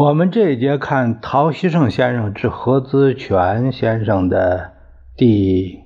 [0.00, 4.72] 我们这一节看陶希圣先生致何姿全先生的
[5.14, 5.82] 第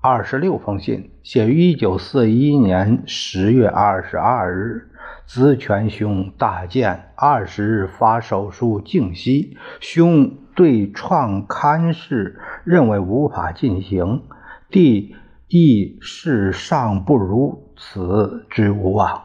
[0.00, 4.88] 二十六封信，写于一九四一年十月二十二日。
[5.26, 9.58] 资全兄大见，二十日发手书敬息。
[9.80, 14.22] 兄对创刊事认为无法进行，
[14.70, 15.14] 弟
[15.46, 19.24] 亦事尚不如此之无望。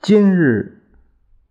[0.00, 0.78] 今日。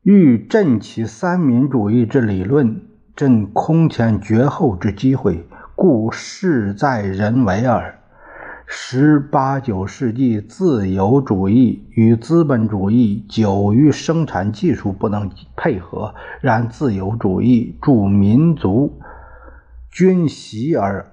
[0.04, 2.82] 欲振起三民主义之理论，
[3.16, 8.00] 朕空前绝后之机会，故事在人为耳。
[8.66, 19.00] 十八九世纪自由主义与资本主义久于生产技术不能配合，然自由主义助民族
[19.92, 21.12] 均习而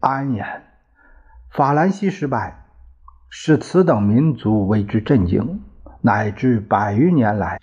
[0.00, 0.64] 安焉。
[1.48, 2.64] 法兰西失败，
[3.30, 5.60] 使此等民族为之震惊，
[6.00, 7.60] 乃至百余年来。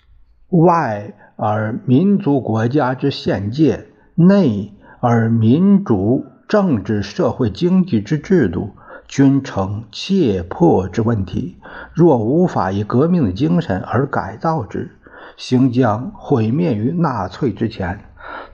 [0.50, 8.70] 外而民族国家之限界，内而民主政治社会经济之制度，
[9.08, 11.56] 均成切迫之问题。
[11.92, 14.96] 若无法以革命的精神而改造之，
[15.36, 18.04] 行将毁灭于纳粹之前，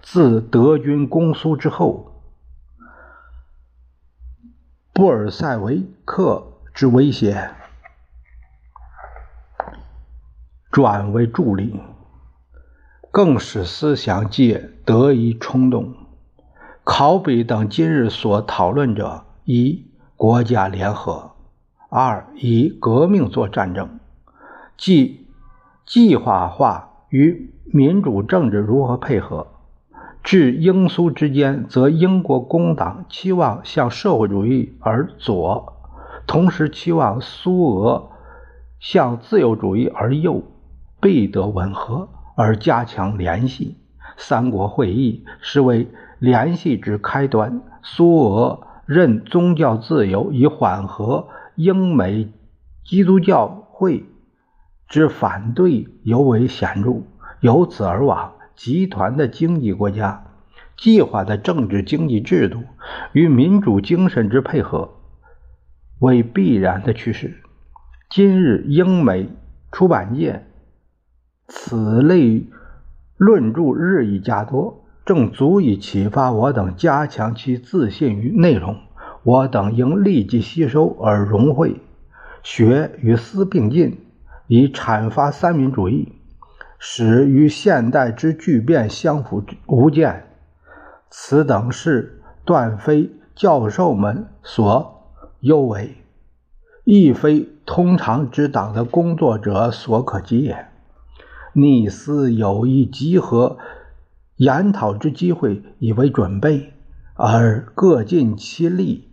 [0.00, 2.22] 自德军攻苏之后，
[4.94, 7.50] 布尔塞维克之威胁。
[10.70, 11.81] 转为助力，
[13.11, 15.95] 更使思想界得以冲动。
[16.85, 21.33] 考比等今日所讨论者：一、国家联合；
[21.89, 23.98] 二、以革命作战争，
[24.77, 25.27] 即
[25.85, 29.48] 计划化与民主政治如何配合。
[30.23, 35.73] 至英苏之间，则英国工党期望向社会主义而左，
[36.29, 38.11] 同时期望苏俄
[38.79, 40.45] 向自由主义而右。
[41.00, 43.77] 必得吻合而加强联系。
[44.16, 45.88] 三国会议是为
[46.18, 47.62] 联系之开端。
[47.83, 52.30] 苏俄任宗教自由以缓和英美
[52.84, 54.05] 基督教会
[54.86, 57.02] 之反对尤为显著。
[57.40, 60.24] 由此而往，集团的经济国家
[60.77, 62.64] 计划的政治经济制度
[63.12, 64.90] 与民主精神之配合
[65.98, 67.40] 为必然的趋势。
[68.10, 69.30] 今日英美
[69.72, 70.44] 出版界。
[71.52, 72.46] 此类
[73.16, 78.77] 论著日益加多，正足以启发我等加强其自信与内容。
[79.24, 81.80] 我等应立即吸收而融会，
[82.44, 83.98] 学与思并进，
[84.46, 86.12] 以阐发三民主义，
[86.78, 90.24] 使与现代之巨变相符无间。
[91.10, 95.10] 此等事断非教授们所
[95.40, 95.96] 优为，
[96.84, 100.70] 亦非通常之党的工作者所可及也。
[101.52, 103.58] 逆思有意集合
[104.36, 106.72] 研讨之机会，以为准备，
[107.14, 109.08] 而各尽其力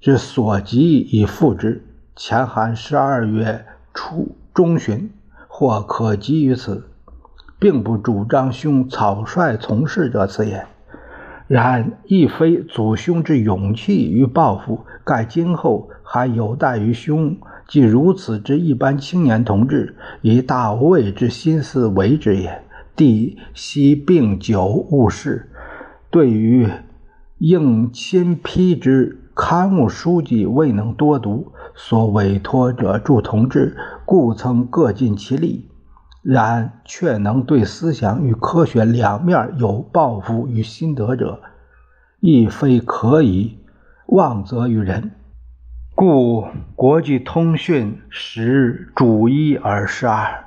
[0.00, 1.84] 之所及以复之。
[2.16, 5.10] 前寒十二月初中旬，
[5.48, 6.84] 或可及于此，
[7.58, 10.66] 并不主张兄草率从事者此也。
[11.46, 17.36] 然亦非祖兄之勇气与抱负，盖今后还有待于兄。
[17.70, 22.64] 即如此之一般青年同志，以大无畏之心思为之也。
[22.96, 25.48] 弟昔病久误事，
[26.10, 26.68] 对于
[27.38, 35.68] 应亲批之刊物书籍未能多读，所委托者诸同志，故曾各尽其力，
[36.22, 41.40] 然却能对思想与科学两面有抱负与心得者，
[42.18, 43.58] 亦非可以
[44.08, 45.12] 妄责于人。
[46.02, 50.44] 故国际通讯时主一而失二，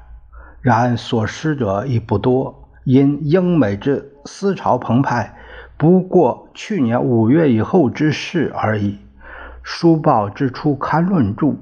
[0.64, 2.72] 然所失者亦不多。
[2.86, 5.38] 因英美之思潮澎湃，
[5.78, 8.98] 不过去年五月以后之事而已。
[9.62, 11.54] 书报之初刊论著，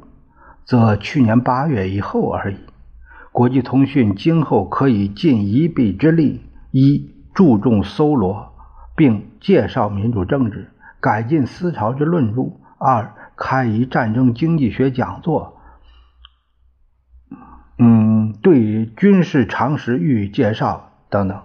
[0.63, 2.55] 则去年八月以后而已。
[3.33, 6.39] 国际通讯今后可以尽一臂之力：
[6.71, 8.53] 一、注重搜罗
[8.95, 10.71] 并介绍民主政治，
[11.01, 15.57] 改进思潮之论著；二、开一战争经济学讲座，
[17.79, 21.41] 嗯，对军事常识予以介绍等等，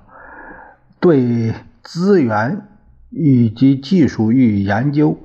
[1.01, 2.69] 对资源
[3.09, 5.19] 以及技术予以研究，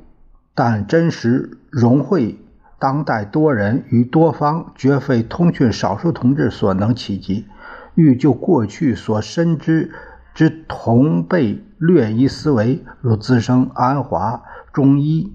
[0.56, 2.40] 但真实融汇
[2.80, 7.48] 当代多人与多方，绝非通讯少数同志所能企及。
[7.96, 9.92] 欲就过去所深知
[10.34, 15.34] 之同辈略一思维，如资生、安华、中医，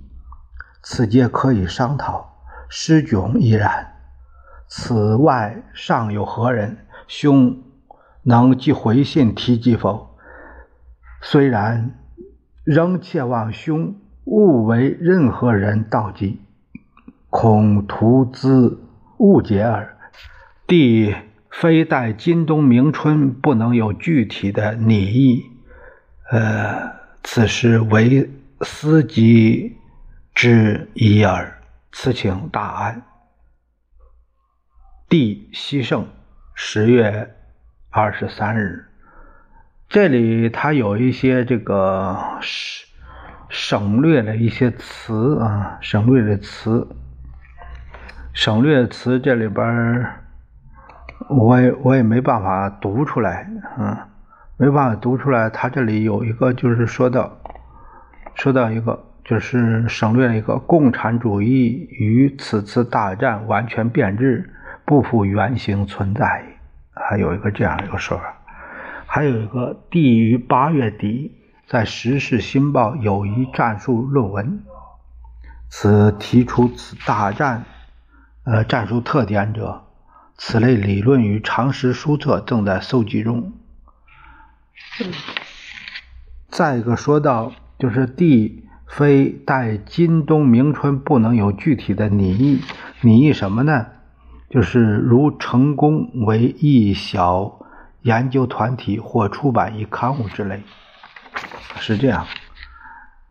[0.89, 2.37] 此皆可以商讨。
[2.69, 3.95] 师炯亦然。
[4.69, 6.77] 此外尚有何人？
[7.09, 7.61] 兄
[8.23, 10.17] 能即回信提及否？
[11.21, 11.91] 虽然，
[12.63, 13.97] 仍切望兄
[14.27, 16.41] 勿为任何人道及，
[17.31, 18.79] 恐徒兹
[19.19, 19.97] 误解耳。
[20.69, 21.17] 弟
[21.51, 25.43] 非待今冬明春不能有具体的拟议，
[26.31, 26.93] 呃，
[27.25, 28.31] 此时为
[28.61, 29.77] 思及
[30.37, 31.63] 之一耳。
[31.93, 33.03] 此请大安。
[35.09, 36.07] 弟西圣，
[36.55, 37.35] 十月
[37.89, 38.85] 二十三日。
[39.89, 42.87] 这里他有一些这个省
[43.49, 46.87] 省略了一些词啊，省略的词，
[48.35, 50.07] 省略词这里边
[51.31, 53.97] 我也我也没办法读出来，嗯，
[54.59, 55.49] 没办法读出来。
[55.49, 57.39] 他这里有一个就是说到，
[58.35, 59.03] 说到一个。
[59.29, 64.49] 就是省略了一个共产主义与此次大战完全变质，
[64.85, 66.45] 不复原形存在，
[66.95, 68.39] 还有一个这样一个说法。
[69.05, 71.33] 还有一个，帝于八月底
[71.67, 74.63] 在《时事新报》有一战术论文，
[75.69, 77.65] 此提出此大战，
[78.45, 79.87] 呃，战术特点者，
[80.37, 83.53] 此类理论与常识书册正在搜集中。
[86.49, 88.63] 再一个说到，就是第。
[88.87, 92.61] 非待今冬明春不能有具体的拟议，
[93.03, 93.87] 拟议什么呢？
[94.49, 97.67] 就是如成功为一小
[98.03, 100.63] 研究团体或出版一刊物之类，
[101.81, 102.25] 是这样。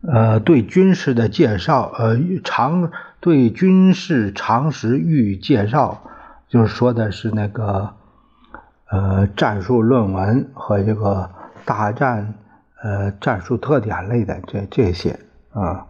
[0.02, 6.02] 呃，对军事的介绍，呃，常对军事常识予以介绍，
[6.48, 7.94] 就是说的是那个
[8.90, 11.30] 呃战术论文和这个
[11.64, 12.34] 大战
[12.82, 15.18] 呃战术特点类的这这些。
[15.56, 15.86] 啊，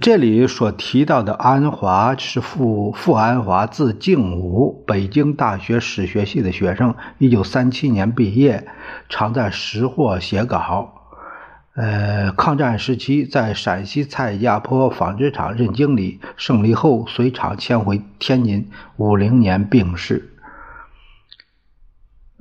[0.00, 8.66] 这里所提到的安华是傅傅安华，字敬武，北京大学史学系的学生，一九三七年毕业，
[9.08, 10.94] 常在识货写稿。
[11.74, 20.34] 呃，抗战时期在陕西蔡家坡纺织厂任经理，胜利后随厂迁回天津，五零年病逝。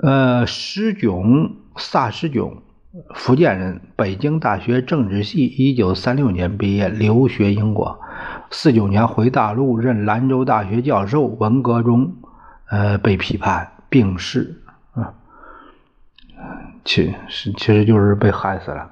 [0.01, 2.63] 呃，施炯，萨施炯。
[3.13, 7.99] 福建人，北京大学政治系，一九三六年毕业，留学英国，
[8.49, 12.15] 四九年回大陆任兰州大学教授，文革中，
[12.69, 14.61] 呃，被批判，病逝，
[14.93, 15.13] 啊，
[16.85, 18.91] 其实其实就是被害死了。